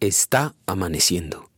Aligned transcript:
Está 0.00 0.54
amaneciendo. 0.66 1.48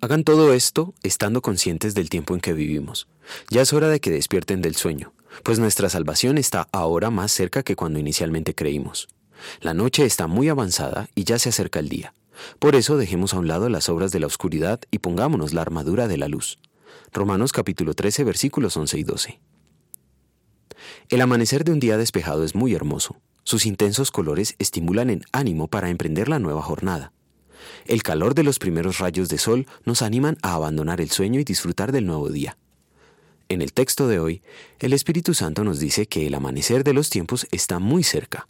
Hagan 0.00 0.24
todo 0.24 0.54
esto 0.54 0.94
estando 1.02 1.42
conscientes 1.42 1.94
del 1.94 2.08
tiempo 2.08 2.32
en 2.32 2.40
que 2.40 2.54
vivimos. 2.54 3.08
Ya 3.50 3.60
es 3.60 3.74
hora 3.74 3.88
de 3.88 4.00
que 4.00 4.10
despierten 4.10 4.62
del 4.62 4.74
sueño, 4.74 5.12
pues 5.42 5.58
nuestra 5.58 5.90
salvación 5.90 6.38
está 6.38 6.66
ahora 6.72 7.10
más 7.10 7.30
cerca 7.30 7.62
que 7.62 7.76
cuando 7.76 7.98
inicialmente 7.98 8.54
creímos. 8.54 9.08
La 9.60 9.74
noche 9.74 10.06
está 10.06 10.28
muy 10.28 10.48
avanzada 10.48 11.10
y 11.14 11.24
ya 11.24 11.38
se 11.38 11.50
acerca 11.50 11.78
el 11.78 11.90
día. 11.90 12.14
Por 12.58 12.74
eso 12.74 12.96
dejemos 12.96 13.34
a 13.34 13.38
un 13.38 13.48
lado 13.48 13.68
las 13.68 13.90
obras 13.90 14.10
de 14.10 14.20
la 14.20 14.26
oscuridad 14.26 14.80
y 14.90 15.00
pongámonos 15.00 15.52
la 15.52 15.60
armadura 15.60 16.08
de 16.08 16.16
la 16.16 16.28
luz. 16.28 16.58
Romanos 17.12 17.52
capítulo 17.52 17.92
13 17.92 18.24
versículos 18.24 18.78
11 18.78 18.98
y 18.98 19.04
12. 19.04 19.40
El 21.10 21.20
amanecer 21.20 21.64
de 21.64 21.72
un 21.72 21.80
día 21.80 21.98
despejado 21.98 22.44
es 22.44 22.54
muy 22.54 22.74
hermoso. 22.74 23.20
Sus 23.44 23.66
intensos 23.66 24.10
colores 24.10 24.56
estimulan 24.58 25.10
el 25.10 25.24
ánimo 25.32 25.68
para 25.68 25.90
emprender 25.90 26.28
la 26.28 26.38
nueva 26.38 26.62
jornada. 26.62 27.12
El 27.84 28.02
calor 28.02 28.34
de 28.34 28.42
los 28.42 28.58
primeros 28.58 28.98
rayos 28.98 29.28
de 29.28 29.36
sol 29.36 29.66
nos 29.84 30.00
animan 30.00 30.38
a 30.42 30.54
abandonar 30.54 31.02
el 31.02 31.10
sueño 31.10 31.38
y 31.38 31.44
disfrutar 31.44 31.92
del 31.92 32.06
nuevo 32.06 32.30
día. 32.30 32.56
En 33.50 33.60
el 33.60 33.74
texto 33.74 34.08
de 34.08 34.18
hoy, 34.18 34.42
el 34.78 34.94
Espíritu 34.94 35.34
Santo 35.34 35.62
nos 35.62 35.78
dice 35.78 36.06
que 36.06 36.26
el 36.26 36.34
amanecer 36.34 36.84
de 36.84 36.94
los 36.94 37.10
tiempos 37.10 37.46
está 37.50 37.78
muy 37.78 38.02
cerca. 38.02 38.48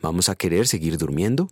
¿Vamos 0.00 0.28
a 0.28 0.36
querer 0.36 0.68
seguir 0.68 0.98
durmiendo? 0.98 1.50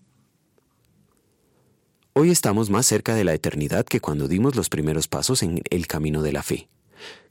Hoy 2.13 2.31
estamos 2.31 2.71
más 2.71 2.87
cerca 2.87 3.15
de 3.15 3.25
la 3.25 3.35
eternidad 3.35 3.85
que 3.85 4.01
cuando 4.01 4.29
dimos 4.29 4.55
los 4.55 4.69
primeros 4.69 5.09
pasos 5.09 5.43
en 5.43 5.63
el 5.71 5.87
camino 5.89 6.23
de 6.23 6.33
la 6.33 6.45
fe. 6.45 6.69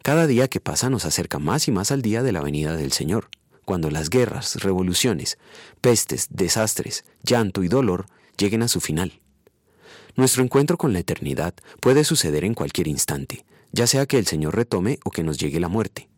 Cada 0.03 0.27
día 0.27 0.49
que 0.49 0.59
pasa 0.59 0.89
nos 0.89 1.05
acerca 1.05 1.39
más 1.39 1.67
y 1.69 1.71
más 1.71 1.91
al 1.91 2.01
día 2.01 2.23
de 2.23 2.33
la 2.33 2.41
venida 2.41 2.75
del 2.75 2.91
Señor 2.91 3.29
cuando 3.69 3.91
las 3.91 4.09
guerras, 4.09 4.63
revoluciones, 4.63 5.37
pestes, 5.79 6.25
desastres, 6.31 7.05
llanto 7.21 7.61
y 7.61 7.67
dolor 7.67 8.07
lleguen 8.35 8.63
a 8.63 8.67
su 8.67 8.81
final. 8.81 9.19
Nuestro 10.15 10.41
encuentro 10.41 10.75
con 10.75 10.91
la 10.91 10.97
eternidad 10.97 11.53
puede 11.79 12.03
suceder 12.03 12.45
en 12.45 12.55
cualquier 12.55 12.87
instante, 12.87 13.45
ya 13.71 13.85
sea 13.85 14.07
que 14.07 14.17
el 14.17 14.25
Señor 14.25 14.55
retome 14.55 14.97
o 15.03 15.11
que 15.11 15.21
nos 15.21 15.37
llegue 15.37 15.59
la 15.59 15.67
muerte. 15.67 16.09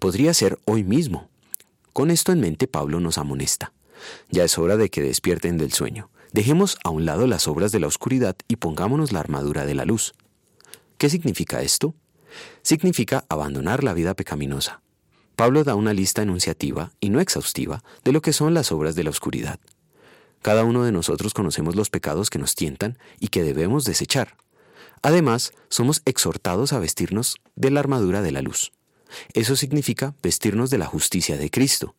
Podría 0.00 0.34
ser 0.34 0.58
hoy 0.64 0.82
mismo. 0.82 1.30
Con 1.92 2.10
esto 2.10 2.32
en 2.32 2.40
mente 2.40 2.66
Pablo 2.66 2.98
nos 2.98 3.18
amonesta. 3.18 3.72
Ya 4.28 4.42
es 4.42 4.58
hora 4.58 4.76
de 4.76 4.90
que 4.90 5.00
despierten 5.00 5.58
del 5.58 5.72
sueño. 5.72 6.10
Dejemos 6.32 6.76
a 6.82 6.90
un 6.90 7.04
lado 7.04 7.28
las 7.28 7.46
obras 7.46 7.70
de 7.70 7.78
la 7.78 7.86
oscuridad 7.86 8.34
y 8.48 8.56
pongámonos 8.56 9.12
la 9.12 9.20
armadura 9.20 9.64
de 9.64 9.76
la 9.76 9.84
luz. 9.84 10.12
¿Qué 10.98 11.08
significa 11.08 11.62
esto? 11.62 11.94
Significa 12.62 13.26
abandonar 13.28 13.84
la 13.84 13.94
vida 13.94 14.14
pecaminosa, 14.14 14.82
Pablo 15.40 15.64
da 15.64 15.74
una 15.74 15.94
lista 15.94 16.20
enunciativa 16.20 16.92
y 17.00 17.08
no 17.08 17.18
exhaustiva 17.18 17.82
de 18.04 18.12
lo 18.12 18.20
que 18.20 18.34
son 18.34 18.52
las 18.52 18.72
obras 18.72 18.94
de 18.94 19.04
la 19.04 19.08
oscuridad. 19.08 19.58
Cada 20.42 20.64
uno 20.64 20.84
de 20.84 20.92
nosotros 20.92 21.32
conocemos 21.32 21.76
los 21.76 21.88
pecados 21.88 22.28
que 22.28 22.38
nos 22.38 22.54
tientan 22.54 22.98
y 23.20 23.28
que 23.28 23.42
debemos 23.42 23.86
desechar. 23.86 24.36
Además, 25.00 25.54
somos 25.70 26.02
exhortados 26.04 26.74
a 26.74 26.78
vestirnos 26.78 27.36
de 27.56 27.70
la 27.70 27.80
armadura 27.80 28.20
de 28.20 28.32
la 28.32 28.42
luz. 28.42 28.72
Eso 29.32 29.56
significa 29.56 30.14
vestirnos 30.22 30.68
de 30.68 30.76
la 30.76 30.84
justicia 30.84 31.38
de 31.38 31.48
Cristo. 31.50 31.94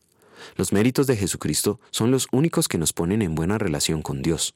Los 0.56 0.72
méritos 0.72 1.08
de 1.08 1.18
Jesucristo 1.18 1.80
son 1.90 2.12
los 2.12 2.28
únicos 2.32 2.68
que 2.68 2.78
nos 2.78 2.94
ponen 2.94 3.24
en 3.24 3.34
buena 3.34 3.58
relación 3.58 4.04
con 4.04 4.22
Dios. 4.22 4.54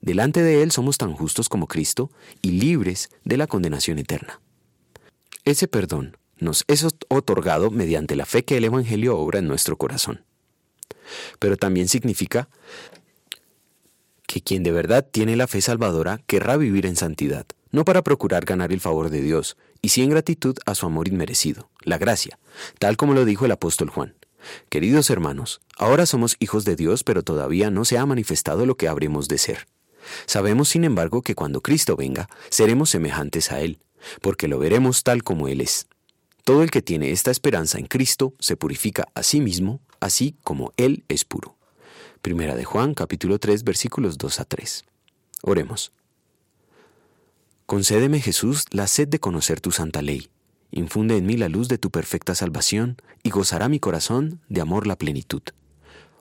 Delante 0.00 0.42
de 0.42 0.64
Él 0.64 0.72
somos 0.72 0.98
tan 0.98 1.12
justos 1.12 1.48
como 1.48 1.68
Cristo 1.68 2.10
y 2.42 2.50
libres 2.50 3.10
de 3.22 3.36
la 3.36 3.46
condenación 3.46 4.00
eterna. 4.00 4.40
Ese 5.44 5.68
perdón 5.68 6.16
nos 6.40 6.64
es 6.68 6.86
otorgado 7.08 7.70
mediante 7.70 8.16
la 8.16 8.26
fe 8.26 8.44
que 8.44 8.56
el 8.56 8.64
Evangelio 8.64 9.16
obra 9.18 9.38
en 9.38 9.48
nuestro 9.48 9.76
corazón. 9.76 10.24
Pero 11.38 11.56
también 11.56 11.88
significa 11.88 12.48
que 14.26 14.42
quien 14.42 14.62
de 14.62 14.72
verdad 14.72 15.06
tiene 15.10 15.36
la 15.36 15.46
fe 15.46 15.60
salvadora 15.60 16.20
querrá 16.26 16.56
vivir 16.56 16.86
en 16.86 16.96
santidad, 16.96 17.46
no 17.70 17.84
para 17.84 18.02
procurar 18.02 18.44
ganar 18.44 18.72
el 18.72 18.80
favor 18.80 19.10
de 19.10 19.22
Dios, 19.22 19.56
y 19.80 19.88
sí 19.88 20.02
en 20.02 20.10
gratitud 20.10 20.56
a 20.66 20.74
su 20.74 20.86
amor 20.86 21.08
inmerecido, 21.08 21.70
la 21.82 21.98
gracia, 21.98 22.38
tal 22.78 22.96
como 22.96 23.14
lo 23.14 23.24
dijo 23.24 23.46
el 23.46 23.52
apóstol 23.52 23.88
Juan. 23.90 24.14
Queridos 24.68 25.10
hermanos, 25.10 25.60
ahora 25.76 26.06
somos 26.06 26.36
hijos 26.40 26.64
de 26.64 26.76
Dios, 26.76 27.04
pero 27.04 27.22
todavía 27.22 27.70
no 27.70 27.84
se 27.84 27.98
ha 27.98 28.06
manifestado 28.06 28.66
lo 28.66 28.76
que 28.76 28.88
habremos 28.88 29.28
de 29.28 29.38
ser. 29.38 29.66
Sabemos, 30.26 30.68
sin 30.68 30.84
embargo, 30.84 31.22
que 31.22 31.34
cuando 31.34 31.60
Cristo 31.60 31.96
venga, 31.96 32.28
seremos 32.50 32.90
semejantes 32.90 33.50
a 33.52 33.60
Él, 33.60 33.78
porque 34.22 34.48
lo 34.48 34.58
veremos 34.58 35.02
tal 35.02 35.22
como 35.22 35.48
Él 35.48 35.60
es. 35.60 35.86
Todo 36.44 36.62
el 36.62 36.70
que 36.70 36.82
tiene 36.82 37.10
esta 37.10 37.30
esperanza 37.30 37.78
en 37.78 37.86
Cristo 37.86 38.34
se 38.38 38.56
purifica 38.56 39.08
a 39.14 39.22
sí 39.22 39.40
mismo, 39.40 39.80
así 40.00 40.36
como 40.42 40.72
Él 40.76 41.04
es 41.08 41.24
puro. 41.24 41.56
Primera 42.22 42.56
de 42.56 42.64
Juan 42.64 42.94
capítulo 42.94 43.38
3 43.38 43.64
versículos 43.64 44.18
2 44.18 44.40
a 44.40 44.44
3. 44.44 44.84
Oremos. 45.42 45.92
Concédeme 47.66 48.20
Jesús 48.20 48.64
la 48.70 48.86
sed 48.86 49.08
de 49.08 49.20
conocer 49.20 49.60
tu 49.60 49.72
santa 49.72 50.02
ley. 50.02 50.30
Infunde 50.70 51.16
en 51.16 51.26
mí 51.26 51.36
la 51.36 51.48
luz 51.48 51.68
de 51.68 51.78
tu 51.78 51.90
perfecta 51.90 52.34
salvación 52.34 52.96
y 53.22 53.30
gozará 53.30 53.68
mi 53.68 53.78
corazón 53.78 54.40
de 54.48 54.60
amor 54.60 54.86
la 54.86 54.96
plenitud. 54.96 55.42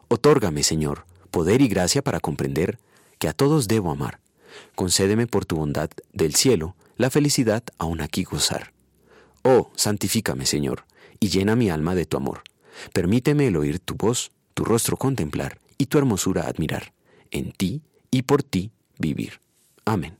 Otórgame, 0.10 0.64
Señor, 0.64 1.06
poder 1.32 1.62
y 1.62 1.68
gracia 1.68 2.02
para 2.02 2.20
comprender 2.20 2.80
que 3.18 3.28
a 3.28 3.34
todos 3.34 3.68
debo 3.68 3.92
amar. 3.92 4.20
Concédeme 4.76 5.28
por 5.28 5.46
tu 5.46 5.58
bondad 5.58 5.90
del 6.14 6.36
cielo 6.36 6.76
la 6.96 7.10
felicidad 7.10 7.64
aún 7.78 8.02
aquí 8.02 8.24
gozar. 8.24 8.74
Oh, 9.50 9.72
santifícame, 9.78 10.46
Señor, 10.46 10.84
y 11.22 11.30
llena 11.30 11.56
mi 11.56 11.69
alma 11.69 11.96
de 11.96 12.06
tu 12.06 12.18
amor. 12.18 12.41
Permíteme 12.91 13.47
el 13.47 13.56
oír 13.56 13.80
tu 13.80 13.96
voz, 13.96 14.34
tu 14.53 14.66
rostro 14.66 14.97
contemplar 14.97 15.62
y 15.78 15.85
tu 15.85 15.97
hermosura 15.97 16.50
admirar. 16.50 16.91
En 17.31 17.53
ti 17.53 17.81
y 18.12 18.24
por 18.24 18.44
ti 18.44 18.72
vivir. 19.00 19.40
Amén. 19.86 20.18